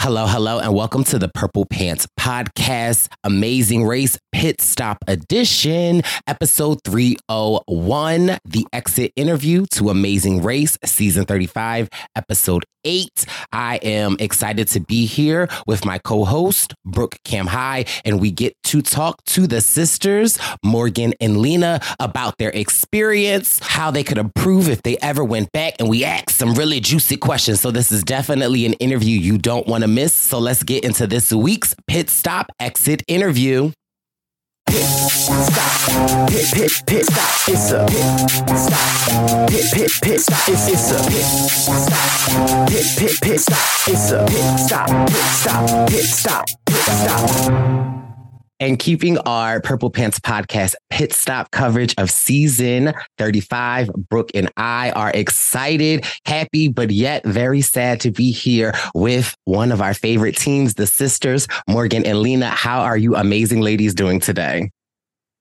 [0.00, 6.78] Hello, hello, and welcome to the Purple Pants Podcast, Amazing Race Pit Stop Edition, episode
[6.84, 13.26] 301, the exit interview to Amazing Race, season 35, episode 8.
[13.52, 18.54] I am excited to be here with my co host, Brooke Camhi, and we get
[18.64, 24.68] to talk to the sisters, Morgan and Lena, about their experience, how they could improve
[24.68, 27.60] if they ever went back, and we ask some really juicy questions.
[27.60, 30.14] So, this is definitely an interview you don't want to miss.
[30.14, 33.72] So let's get into this week's pit stop exit interview.
[34.68, 37.46] Pit stop, pit pit pit stop.
[37.46, 37.88] Pit stop,
[39.48, 40.46] pit pit pit stop.
[40.46, 41.24] Pit stop, pit
[41.80, 42.68] stop.
[42.68, 42.84] Pit
[43.38, 43.58] stop,
[45.06, 47.97] pit stop, pit stop, pit stop
[48.60, 53.90] and keeping our Purple Pants podcast pit stop coverage of season 35.
[54.08, 59.72] Brooke and I are excited, happy, but yet very sad to be here with one
[59.72, 62.50] of our favorite teams, the sisters, Morgan and Lena.
[62.50, 64.70] How are you amazing ladies doing today?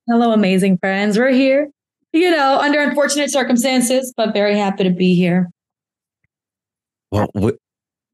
[0.07, 1.17] Hello, amazing friends.
[1.17, 1.69] We're here,
[2.13, 5.49] you know, under unfortunate circumstances, but very happy to be here.
[7.11, 7.29] Well,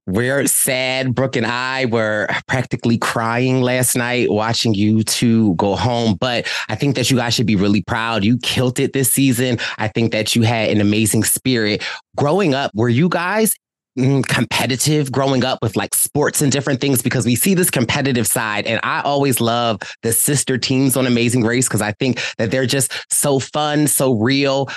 [0.06, 1.16] we're sad.
[1.16, 6.16] Brooke and I were practically crying last night watching you two go home.
[6.16, 8.24] But I think that you guys should be really proud.
[8.24, 9.60] You killed it this season.
[9.78, 11.84] I think that you had an amazing spirit.
[12.18, 13.56] Growing up, were you guys
[13.98, 18.28] mm, competitive growing up with like sports and different things because we see this competitive
[18.28, 22.52] side and I always love the sister teams on Amazing Race because I think that
[22.52, 24.70] they're just so fun, so real.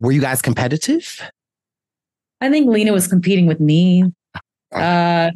[0.00, 1.20] Were you guys competitive?
[2.40, 4.04] I think Lena was competing with me.
[4.72, 5.30] Uh,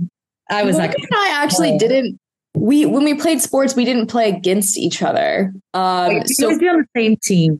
[0.50, 2.19] I was like, I actually didn't.
[2.54, 5.53] We when we played sports, we didn't play against each other.
[5.72, 7.59] Um, Wait, so we on the same team.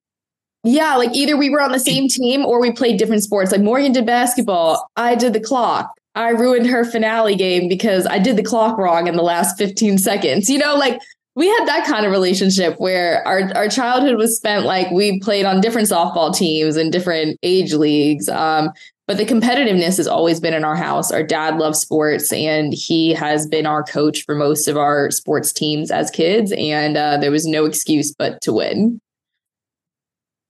[0.65, 3.51] Yeah, like either we were on the same team or we played different sports.
[3.51, 5.91] Like Morgan did basketball, I did the clock.
[6.15, 9.99] I ruined her finale game because I did the clock wrong in the last 15
[9.99, 10.51] seconds.
[10.51, 11.01] You know, like
[11.35, 15.47] we had that kind of relationship where our, our childhood was spent like we played
[15.47, 18.29] on different softball teams and different age leagues.
[18.29, 18.71] Um,
[19.07, 21.11] but the competitiveness has always been in our house.
[21.11, 25.53] Our dad loves sports and he has been our coach for most of our sports
[25.53, 26.53] teams as kids.
[26.57, 29.01] And uh, there was no excuse but to win.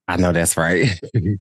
[0.09, 1.01] I know that's right.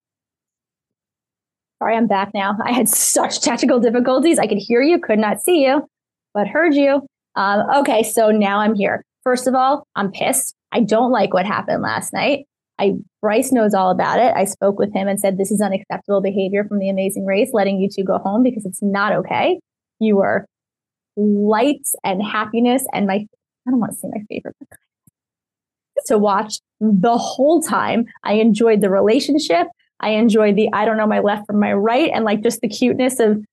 [1.79, 2.55] Sorry, I'm back now.
[2.63, 4.37] I had such technical difficulties.
[4.37, 5.87] I could hear you, could not see you,
[6.33, 7.05] but heard you.
[7.35, 9.03] Um, okay, so now I'm here.
[9.23, 10.53] First of all, I'm pissed.
[10.71, 12.45] I don't like what happened last night.
[12.79, 14.33] I Brice knows all about it.
[14.35, 17.79] I spoke with him and said this is unacceptable behavior from the Amazing Race, letting
[17.79, 19.59] you two go home because it's not okay.
[19.99, 20.45] You were
[21.15, 23.25] lights and happiness and my
[23.67, 24.55] I don't want to say my favorite
[26.07, 28.05] to watch the whole time.
[28.23, 29.67] I enjoyed the relationship.
[29.99, 32.67] I enjoyed the I don't know my left from my right and like just the
[32.67, 33.43] cuteness of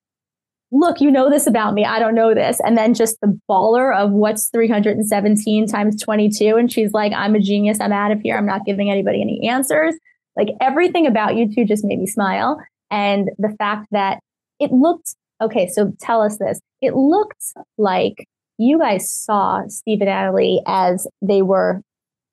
[0.70, 1.84] look, you know this about me.
[1.84, 2.60] I don't know this.
[2.60, 6.56] And then just the baller of what's 317 times 22.
[6.56, 7.80] And she's like, I'm a genius.
[7.80, 8.36] I'm out of here.
[8.36, 9.94] I'm not giving anybody any answers.
[10.36, 12.60] Like everything about you two just made me smile.
[12.90, 14.20] And the fact that
[14.60, 16.60] it looked, okay, so tell us this.
[16.82, 17.44] It looked
[17.76, 18.26] like
[18.58, 21.80] you guys saw Steve and Natalie as they were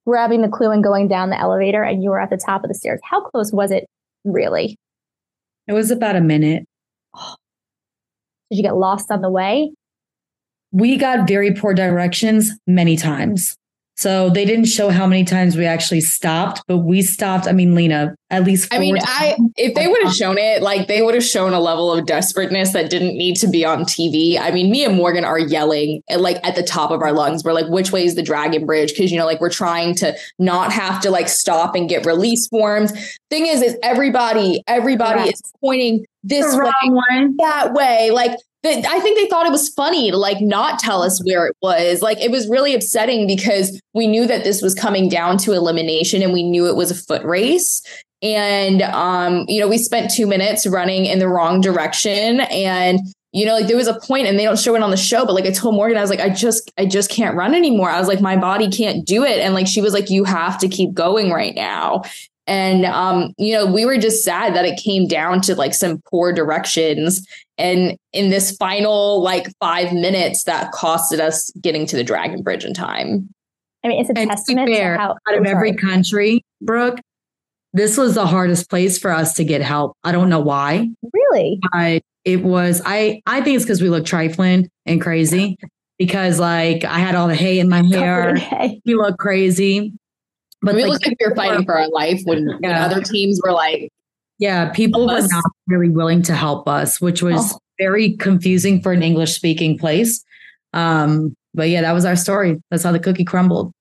[0.06, 2.68] grabbing the clue and going down the elevator and you were at the top of
[2.68, 3.00] the stairs.
[3.04, 3.86] How close was it
[4.24, 4.78] really?
[5.68, 6.68] It was about a minute.
[7.16, 7.36] Oh,
[8.50, 9.72] did you get lost on the way?
[10.72, 13.56] We got very poor directions many times.
[13.98, 17.48] So they didn't show how many times we actually stopped, but we stopped.
[17.48, 18.74] I mean, Lena, at least.
[18.74, 21.62] I mean, I if they would have shown it, like they would have shown a
[21.62, 24.38] level of desperateness that didn't need to be on TV.
[24.38, 27.46] I mean, me and Morgan are yelling at, like at the top of our lungs.
[27.46, 30.14] We're like, "Which way is the Dragon Bridge?" Because you know, like we're trying to
[30.40, 32.92] not have to like stop and get release forms.
[33.30, 35.34] Thing is, is everybody, everybody right.
[35.34, 38.12] is pointing this way, way, that way.
[38.12, 38.38] Like
[38.68, 42.02] I think they thought it was funny to like not tell us where it was.
[42.02, 46.22] Like it was really upsetting because we knew that this was coming down to elimination
[46.22, 47.82] and we knew it was a foot race.
[48.22, 52.42] And um, you know, we spent two minutes running in the wrong direction.
[52.42, 53.00] And,
[53.34, 55.26] you know, like there was a point and they don't show it on the show,
[55.26, 57.90] but like I told Morgan, I was like, I just, I just can't run anymore.
[57.90, 59.40] I was like, my body can't do it.
[59.40, 62.04] And like she was like, you have to keep going right now.
[62.48, 66.02] And um, you know, we were just sad that it came down to like some
[66.10, 67.26] poor directions.
[67.58, 72.66] And in this final like five minutes, that costed us getting to the Dragon Bridge
[72.66, 73.30] in time.
[73.84, 76.44] I mean, it's a And to be testament fair, to how out of every country,
[76.62, 77.00] Brooke,
[77.74, 79.98] this was the hardest place for us to get help.
[80.04, 81.60] I don't know why, really.
[81.72, 82.82] but it was.
[82.86, 85.58] I I think it's because we look trifling and crazy.
[85.98, 88.36] Because like I had all the hay in my hair,
[88.84, 89.94] You look crazy.
[90.62, 92.86] But we like, looked like we were fighting for our life when, when Yeah.
[92.86, 93.90] other teams were like,
[94.40, 95.32] yeah, people were us.
[95.32, 97.58] not really willing to help us, which was Oh.
[97.78, 100.24] very confusing for an English speaking place.
[100.74, 102.62] Um, but yeah, that was our story.
[102.72, 103.72] That's how the cookie crumbled.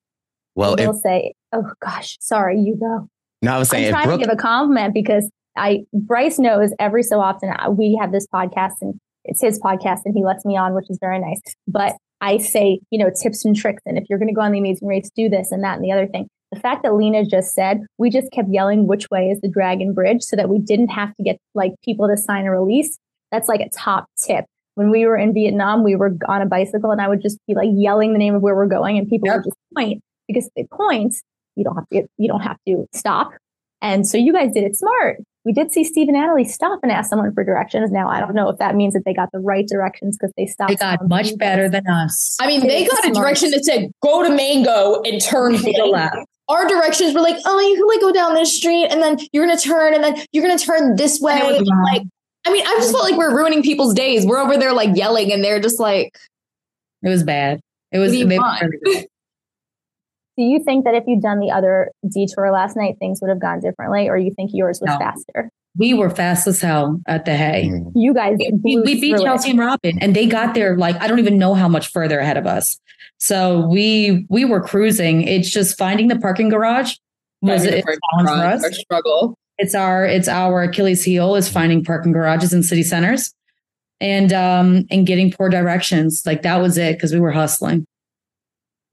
[0.55, 3.09] Well, I if, will say, oh gosh, sorry, you go.
[3.43, 6.73] no, I was saying I'm trying Brooke, to give a compliment because I Brice knows
[6.79, 8.95] every so often uh, we have this podcast and
[9.25, 11.41] it's his podcast and he lets me on, which is very nice.
[11.67, 14.53] But I say, you know, tips and tricks, and if you're going to go on
[14.53, 16.29] the Amazing Race, do this and that and the other thing.
[16.55, 19.93] The fact that Lena just said, we just kept yelling which way is the Dragon
[19.93, 22.97] Bridge so that we didn't have to get like people to sign a release.
[23.33, 24.45] That's like a top tip.
[24.77, 27.55] When we were in Vietnam, we were on a bicycle and I would just be
[27.55, 29.37] like yelling the name of where we're going and people Yep.
[29.37, 31.17] would just point because they point,
[31.57, 33.33] you don't have to you don't have to stop.
[33.83, 35.19] And so you guys did it smart.
[35.45, 37.91] We did see Steve and Natalie stop and ask someone for directions.
[37.91, 40.47] Now I don't know if that means that they got the right directions because they
[40.47, 40.71] stopped.
[40.71, 42.37] They got much better than us.
[42.41, 45.77] I mean, they It's got a direction that said go to Mango and turn Take
[45.79, 45.91] a right.
[46.15, 46.29] left.
[46.49, 49.47] Our directions were like, oh, you can like go down this street and then you're
[49.47, 51.41] gonna turn and then you're gonna turn this way.
[51.41, 52.03] And And, like,
[52.47, 54.27] I mean, I just felt like we're ruining people's days.
[54.27, 56.17] We're over there like yelling and they're just like,
[57.03, 57.61] It was bad.
[57.93, 58.13] It was.
[58.13, 58.63] Do you they- want?
[60.37, 63.39] Do you think that if you'd done the other detour last night, things would have
[63.41, 64.99] gone differently, or you think yours was No.
[64.99, 65.49] faster?
[65.77, 67.71] We were fast as hell at the hay.
[67.95, 69.25] You guys, We, we beat through it.
[69.25, 72.21] Chelsea and Robbin, and they got there like I don't even know how much further
[72.21, 72.79] ahead of us.
[73.19, 75.23] So we we were cruising.
[75.23, 76.95] It's just finding the parking garage
[77.43, 78.65] was Finding the it's a parking challenge for us.
[78.65, 79.39] our struggle.
[79.59, 83.33] It's our it's our Achilles heel is finding parking garages in city centers,
[84.01, 86.23] and um and getting poor directions.
[86.25, 87.87] Like that was it because we were hustling.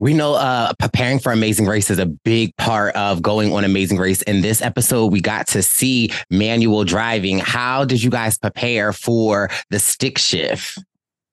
[0.02, 4.00] We know uh, preparing for Amazing Race is a big part of going on Amazing
[4.00, 4.24] Race.
[4.24, 7.38] In this episode, we got to see manual driving.
[7.38, 10.80] How did you guys prepare for the stick shift?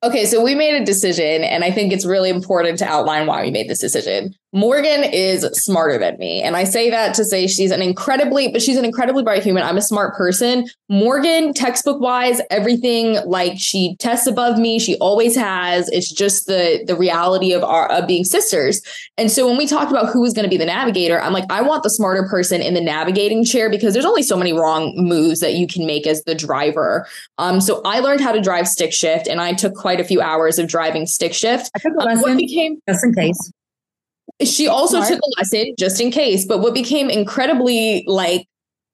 [0.04, 3.42] Okay, so we made a decision, and I think it's really important to outline why
[3.42, 4.34] we made this decision.
[4.52, 6.42] Morgan is smarter than me.
[6.42, 9.62] And I say that to say she's an incredibly, but she's an incredibly bright human.
[9.62, 10.66] I'm a smart person.
[10.88, 14.78] Morgan, textbook wise, everything like she tests above me.
[14.78, 15.90] She always has.
[15.90, 18.80] It's just the the reality of our of being sisters.
[19.18, 21.44] And so when we talked about who was going to be the navigator, I'm like,
[21.50, 24.94] I want the smarter person in the navigating chair because there's only so many wrong
[24.96, 27.06] moves that you can make as the driver.
[27.36, 30.22] Um, so I learned how to drive stick shift, and I took quite a few
[30.22, 31.70] hours of driving stick shift.
[31.76, 33.52] I took a Um, what became just in case.
[34.42, 35.08] She also Smart.
[35.08, 38.46] took a lesson just in case, but what became incredibly like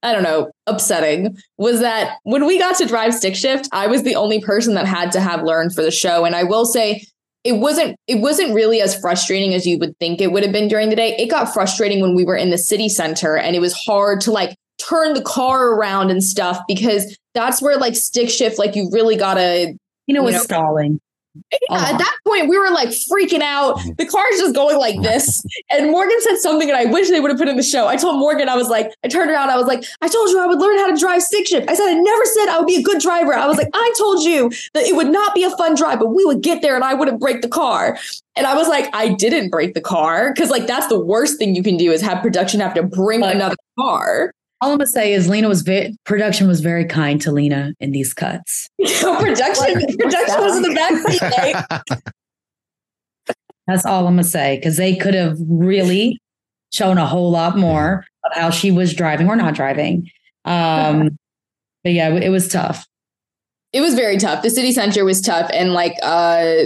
[0.02, 4.02] I don't know, upsetting was that when we got to drive stick shift, I was
[4.02, 6.26] the only person that had to have learned for the show.
[6.26, 7.02] And I will say
[7.43, 10.69] it wasn't it wasn't really as frustrating as you would think it would have been
[10.69, 11.17] during the day.
[11.17, 14.31] It got frustrating when we were in the city center and it was hard to
[14.31, 18.91] like turn the car around and stuff because that's where like stick shift, like you
[18.93, 19.75] really gotta
[20.06, 21.00] You know, You was know, stalling.
[21.35, 21.99] Yeah, at uh-huh.
[21.99, 23.77] that point, we were like freaking out.
[23.79, 23.91] Mm-hmm.
[23.99, 25.45] The car's just going like this.
[25.71, 27.89] And Morgan said something, and I wish they would have put in the show.
[27.89, 30.41] I told Morgan, I was like, I turned around, I was like, I told you
[30.41, 31.69] I would learn how to drive stick shift.
[31.69, 33.35] I said, I never said I would be a good driver.
[33.35, 36.15] I was like, I told you that it would not be a fun drive, but
[36.15, 37.99] we would get there and I wouldn't break the car.
[38.37, 41.55] And I was like, I didn't break the car because, like, that's the worst thing
[41.55, 44.32] you can do is have production have to bring another car.
[44.65, 47.91] All I'm gonna say is Lena was very production was very kind to Lena in
[47.91, 48.71] these cuts.
[48.79, 51.21] production, production was in the back seat.
[51.21, 52.06] Like,
[53.67, 56.19] That's all I'm gonna say because they could have really
[56.73, 60.09] shown a whole lot more of how she was driving or not driving.
[60.47, 61.19] Um,
[61.85, 62.87] but yeah, it was tough.
[63.75, 64.43] it was very tough.
[64.43, 66.65] The city center was tough, and like uh,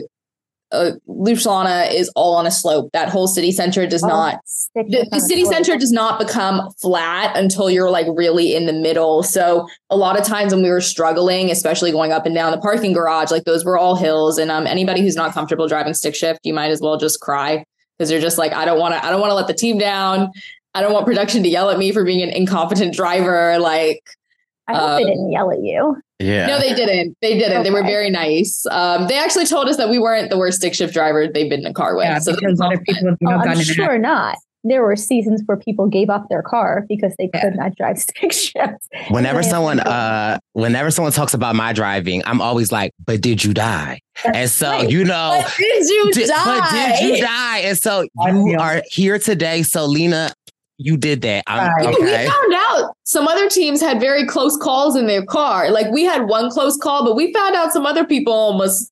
[0.73, 2.91] uh Ljubljana is all on a slope.
[2.93, 4.41] That whole city center does Oh, not.
[4.75, 9.23] The, the city center does not become flat until you're like really in the middle.
[9.23, 12.59] So a lot of times when we were struggling, especially going up and down the
[12.59, 14.39] parking garage, like those were all hills.
[14.39, 17.65] And um, anybody who's not comfortable driving stick shift, you might as well just cry
[17.99, 19.05] because you're just like, I don't want to.
[19.05, 20.31] I don't want to let the team down.
[20.75, 23.59] I don't want production to yell at me for being an incompetent driver.
[23.59, 24.03] Like
[24.69, 25.97] I hope they um, didn't yell at you.
[26.21, 26.47] Yeah.
[26.47, 27.17] no, they didn't.
[27.23, 27.63] They didn't.
[27.63, 28.67] They were very nice.
[28.71, 31.61] Um, they actually told us that we weren't the worst stick shift driver they've been
[31.61, 32.05] in a car with.
[32.07, 34.37] Yeah, so that because other people have you Oh, know, I'm gotten in sure not.
[34.65, 37.43] There were seasons where people gave up their car because they Yeah.
[37.43, 38.89] could not drive stick shift.
[39.11, 43.55] Whenever someone uh whenever someone talks about my driving, I'm always like, but did you
[43.55, 44.01] die?
[44.25, 44.91] And so right.
[44.91, 46.45] you know But did you did- die?
[46.61, 47.59] but did you die?
[47.59, 49.63] And so I you are here today.
[49.63, 50.33] So Lena,
[50.79, 51.45] you did that.
[51.47, 51.95] I'm Right.
[51.99, 55.71] We found out some other teams had very close calls in their car.
[55.71, 58.91] Like we had one close call, but we found out some other people almost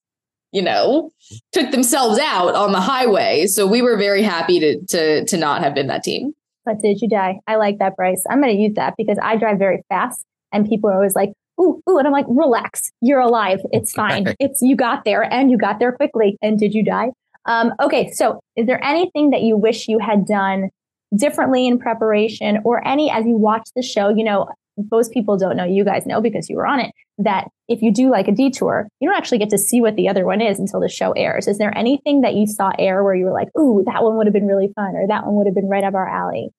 [0.51, 1.11] you know,
[1.51, 3.47] took themselves out on the highway.
[3.47, 6.33] So we were very happy to to to not have been that team.
[6.65, 7.39] But did you die?
[7.47, 8.23] I like that, Brice.
[8.29, 11.31] I'm going to use that because I drive very fast, and people are always like,
[11.61, 13.59] "Ooh, ooh," and I'm like, "Relax, you're alive.
[13.71, 14.35] It's fine.
[14.39, 16.37] it's you got there, and you got there quickly.
[16.41, 17.11] And did you die?"
[17.45, 20.69] Um, okay, so is there anything that you wish you had done
[21.15, 24.09] differently in preparation, or any as you watch the show?
[24.09, 24.49] You know,
[24.91, 25.65] most people don't know.
[25.65, 26.91] You guys know because you were on it.
[27.17, 30.07] That if you do like a detour, you don't actually get to see what the
[30.07, 31.47] other one is until the show airs.
[31.47, 34.27] Is there anything that you saw air where you were like, "Ooh, that one would
[34.27, 36.51] have been really fun," or "That one would have been right up our alley"?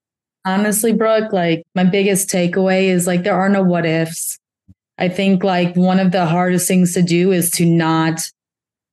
[0.44, 4.38] Honestly, Brooke, like my biggest takeaway is like there are no what ifs.
[4.98, 8.28] I think like one of the hardest things to do is to not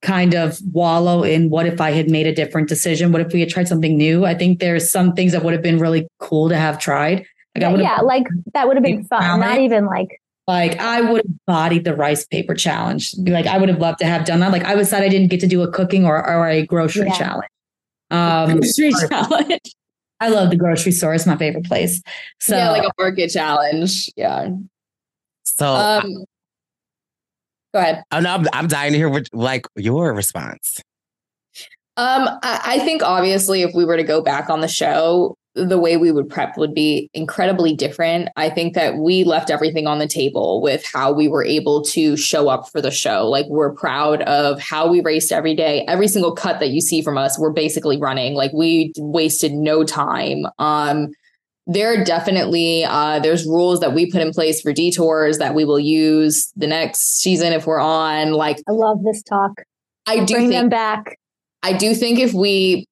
[0.05, 3.11] kind of wallow in what if I had made a different decision?
[3.11, 4.23] What if we had tried something new?
[4.23, 7.25] I think there's some things that would have been really cool to have tried.
[7.57, 9.39] Like yeah, like that would have been fun.
[9.39, 13.15] Not even like like I would have bodied the rice paper challenge.
[13.17, 14.51] Like I would have loved to have done that.
[14.51, 17.07] Like I was sad I didn't get to do a cooking or, or a grocery
[17.07, 17.17] yeah.
[17.17, 17.49] challenge.
[18.11, 19.75] Um, grocery challenge.
[20.19, 21.13] I love the grocery store.
[21.13, 22.01] It's my favorite place.
[22.39, 24.09] So yeah, like a market challenge.
[24.15, 24.49] Yeah.
[25.43, 26.25] So um,
[27.75, 28.03] go ahead.
[28.11, 30.81] Oh no, I'm, I'm dying to hear what like your response.
[31.97, 35.79] Um, I, I think obviously if we were to go back on the show, the
[35.79, 38.29] way we would prep would be incredibly different.
[38.35, 42.17] I think that we left everything on the table with how we were able to
[42.17, 43.29] show up for the show.
[43.29, 45.85] Like we're proud of how we raced every day.
[45.87, 48.35] Every single cut that you see from us, we're basically running.
[48.35, 50.45] Like we wasted no time.
[50.59, 51.13] Um
[51.67, 55.65] there are definitely uh, there's rules that we put in place for detours that we
[55.65, 59.63] will use the next season if we're on like i love this talk
[60.07, 61.17] i do bring think, them back
[61.63, 62.85] i do think if we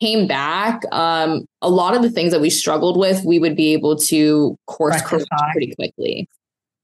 [0.00, 3.72] came back, um, a lot of the things that we struggled with, we would be
[3.72, 6.28] able to course correct pretty quickly.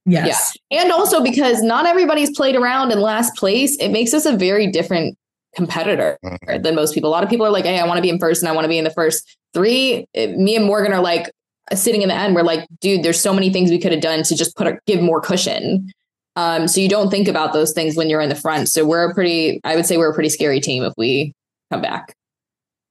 [0.05, 0.57] Yes.
[0.71, 0.83] Yeah.
[0.83, 4.71] And also because not everybody's played around in last place, it makes us a very
[4.71, 5.17] different
[5.57, 6.63] competitor mm-hmm.
[6.63, 7.11] than most people.
[7.11, 8.53] A lot of people are like, hey, I want to be in first and I
[8.53, 10.07] want to be in the first three.
[10.15, 11.31] Me and Morgan are like
[11.75, 12.35] sitting in the end.
[12.35, 14.79] We're like, dude, there's so many things we could have done to just put a,
[14.87, 15.91] give more cushion.
[16.37, 18.69] Um, so you don't think about those things when you're in the front.
[18.69, 21.33] So we're a pretty, I would say we're a pretty scary team if we
[21.73, 22.15] come back.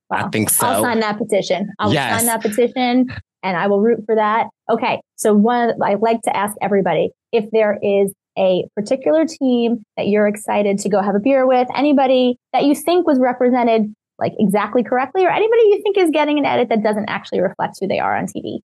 [0.09, 0.25] Wow.
[0.25, 0.65] I think so.
[0.65, 1.71] I'll sign that petition.
[1.79, 2.17] I'll yes.
[2.17, 3.07] sign that petition
[3.43, 4.47] and I will root for that.
[4.69, 4.99] Okay.
[5.15, 10.27] So one, I like to ask everybody if there is a particular team that you're
[10.27, 14.83] excited to go have a beer with, anybody that you think was represented like exactly
[14.83, 17.99] correctly, or anybody you think is getting an edit that doesn't actually reflect who they
[17.99, 18.59] are on TV.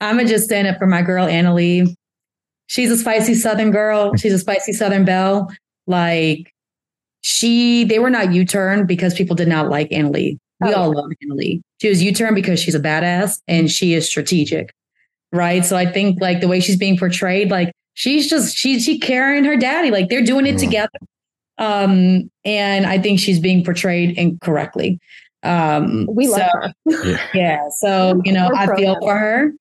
[0.00, 1.94] I'm gonna just stand up for my girl Anna Leigh.
[2.66, 4.14] She's a spicy Southern girl.
[4.16, 5.50] She's a spicy Southern belle.
[5.86, 6.52] Like
[7.20, 10.38] she they were not U-turn because people did not like Anna Leigh.
[10.60, 11.62] We oh, all love Anna Leigh.
[11.80, 14.72] She was U-turn because she's a badass and she is strategic.
[15.32, 15.64] Right.
[15.64, 19.44] So I think like the way she's being portrayed, like she's just she she carrying
[19.44, 19.90] her daddy.
[19.90, 20.60] Like they're doing it mm.
[20.60, 20.98] together.
[21.58, 24.98] Um, and I think she's being portrayed incorrectly.
[25.42, 26.48] Um we love
[26.88, 27.20] so, her.
[27.34, 27.68] yeah.
[27.78, 29.52] So, you know, I feel for her.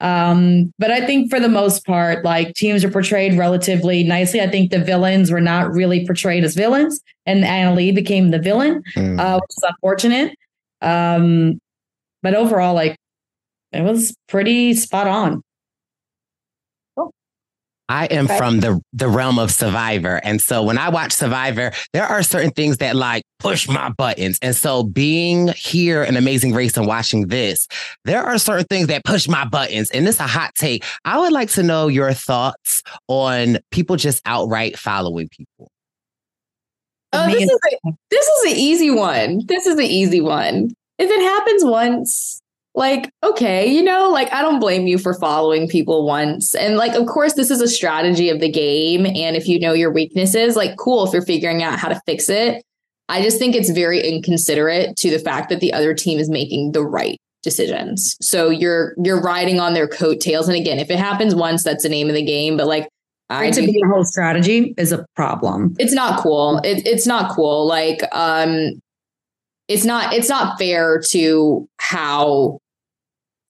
[0.00, 4.40] Um, but I think for the most part, like teams are portrayed relatively nicely.
[4.40, 8.38] I think the villains were not really portrayed as villains, and Anna Leigh became the
[8.38, 9.18] villain, mm.
[9.18, 10.36] uh, which is unfortunate.
[10.82, 11.58] Um,
[12.22, 12.96] but overall, like
[13.72, 15.42] it was pretty spot on.
[17.88, 18.38] I am okay.
[18.38, 22.50] from the the realm of Survivor, and so when I watch Survivor, there are certain
[22.50, 24.38] things that like push my buttons.
[24.40, 27.68] And so being here in Amazing Race and watching this,
[28.04, 29.90] there are certain things that push my buttons.
[29.90, 30.82] And this is a hot take.
[31.04, 35.70] I would like to know your thoughts on people just outright following people.
[37.12, 39.42] Oh, this is a, this is an easy one.
[39.46, 40.70] This is the easy one.
[40.98, 42.40] If it happens once,
[42.74, 46.92] like okay you know like i don't blame you for following people once and like
[46.94, 50.56] of course this is a strategy of the game and if you know your weaknesses
[50.56, 52.64] like cool if you're figuring out how to fix it
[53.08, 56.72] i just think it's very inconsiderate to the fact that the other team is making
[56.72, 61.34] the right decisions so you're you're riding on their coattails and again if it happens
[61.34, 62.88] once that's the name of the game but like
[63.30, 65.74] I to be a whole strategy is a problem.
[65.78, 66.58] It's not cool.
[66.58, 67.66] It, it's not cool.
[67.66, 68.82] Like, um,
[69.66, 70.12] it's not.
[70.12, 72.60] It's not fair to how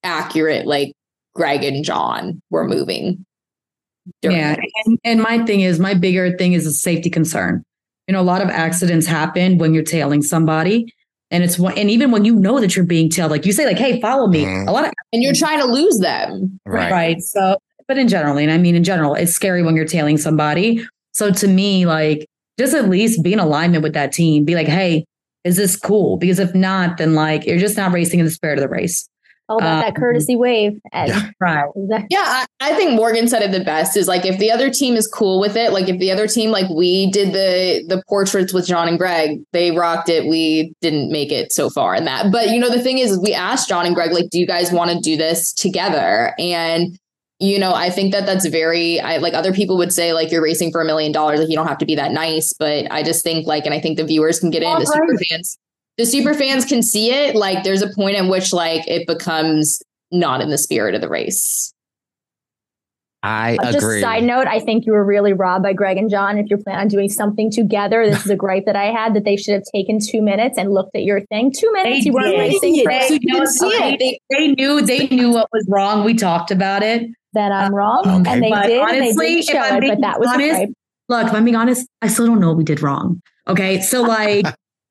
[0.04, 0.92] accurate like
[1.34, 3.24] Greg and John were moving.
[4.22, 4.56] Yeah.
[4.84, 7.64] And, and my thing is, my bigger thing is a safety concern.
[8.06, 10.92] You know, a lot of accidents happen when you're tailing somebody.
[11.30, 13.64] And it's one, and even when you know that you're being tailed, like you say,
[13.64, 14.44] like, hey, follow me.
[14.44, 14.68] Mm-hmm.
[14.68, 16.60] A lot of and you're trying to lose them.
[16.66, 16.92] Right.
[16.92, 17.20] Right.
[17.22, 17.56] So,
[17.88, 20.86] but in general, and I mean in general, it's scary when you're tailing somebody.
[21.12, 22.26] So to me, like
[22.58, 24.44] just at least be in alignment with that team.
[24.44, 25.06] Be like, hey,
[25.44, 26.18] is this cool?
[26.18, 29.08] Because if not, then like you're just not racing in the spirit of the race.
[29.48, 30.80] All about that Um, courtesy wave.
[30.92, 31.30] And Yeah.
[31.40, 31.66] Right.
[32.08, 34.94] Yeah, I, I think Morgan said it the best is like if the other team
[34.94, 38.54] is cool with it, like if the other team, like we did the the portraits
[38.54, 40.26] with John and Greg, they rocked it.
[40.26, 42.32] We didn't make it so far in that.
[42.32, 44.72] But you know, the thing is, we asked John and Greg, like, do you guys
[44.72, 46.32] want to do this together?
[46.38, 46.98] And
[47.40, 50.42] you know, I think that that's very, I like other people would say, like, you're
[50.42, 52.52] racing for a million dollars, like, you don't have to be that nice.
[52.52, 55.18] But I just think, like, and I think the viewers can get in, the super
[55.28, 55.58] fans,
[55.98, 57.36] the super fans can see it.
[57.36, 61.08] Like, there's a point in which, like, it becomes not in the spirit of the
[61.08, 61.72] race.
[63.22, 64.02] I Uh, just agree.
[64.02, 66.36] side note, I think you were really robbed by Greg and John.
[66.36, 69.24] If you plan on doing something together, this is a gripe that I had that
[69.24, 71.50] they should have taken two minutes and looked at your thing.
[71.50, 72.38] Two minutes, you weren't did.
[72.38, 72.76] racing.
[72.76, 73.10] They- first.
[73.10, 73.98] you know, can see it.
[73.98, 76.04] They, they knew they knew what was wrong.
[76.04, 77.08] We talked about it.
[77.32, 78.30] Then I'm wrong, Okay.
[78.30, 78.80] and they But did.
[78.80, 80.68] honestly, and they did if show I'm it, being but that was the honest, gripe.
[81.08, 83.20] Look, if I'm being honest, I still don't know what we did wrong.
[83.48, 83.80] Okay.
[83.80, 84.44] So like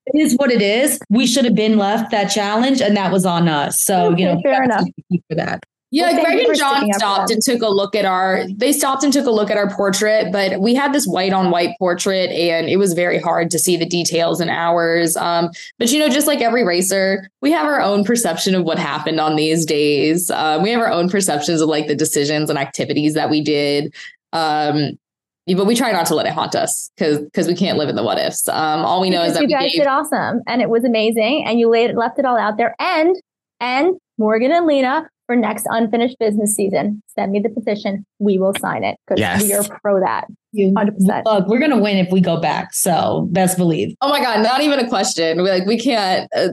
[0.07, 0.99] it is what it is.
[1.09, 3.81] We should have been left that challenge and that was on us.
[3.81, 5.21] So, you know, fair that's enough.
[5.29, 5.63] for that.
[5.91, 8.45] Yeah, Well, Greg and John sticking up for stopped and took a look at our
[8.55, 11.51] they stopped and took a look at our portrait, but we had this white on
[11.51, 15.15] white portrait and it was very hard to see the details in hours.
[15.15, 18.79] Um, but you know, just like every racer, we have our own perception of what
[18.79, 20.31] happened on these days.
[20.31, 23.93] Um, we have our own perceptions of like the decisions and activities that we did.
[24.31, 24.97] Um,
[25.47, 27.95] but we try not to let it haunt us because because we can't live in
[27.95, 28.47] the what ifs.
[28.47, 30.83] Um, all we know is that you we guys gave did awesome, and it was
[30.83, 32.75] amazing, and you laid left it all out there.
[32.79, 33.15] And
[33.59, 38.05] and Morgan and Lena for next unfinished business season, send me the petition.
[38.19, 39.43] We will sign it because Yes.
[39.43, 40.27] we are pro that.
[40.51, 41.23] You, 100%.
[41.25, 42.73] look, we're gonna win if we go back.
[42.73, 43.95] So best believe.
[44.01, 45.41] Oh my god, not even a question.
[45.43, 46.29] We like we can't.
[46.35, 46.49] Uh,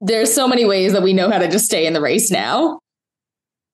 [0.00, 2.80] there's so many ways that we know how to just stay in the race now.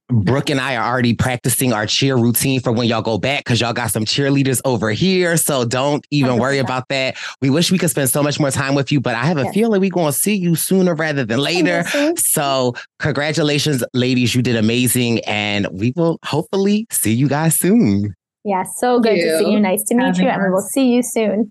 [0.08, 3.60] Brooke and I are already practicing our cheer routine for when y'all go back because
[3.60, 5.36] y'all got some cheerleaders over here.
[5.36, 6.60] So don't even worry 100%.
[6.60, 7.16] about that.
[7.42, 9.44] We wish we could spend so much more time with you, but I have a
[9.44, 9.54] Yes.
[9.54, 11.84] feeling we're going to see you sooner rather than later.
[12.16, 14.34] So, congratulations, ladies.
[14.34, 15.20] You did amazing.
[15.24, 18.14] And we will hopefully see you guys soon.
[18.44, 19.58] Yeah, so good to see you.
[19.58, 21.50] Nice to meet Having you, and we will see you soon.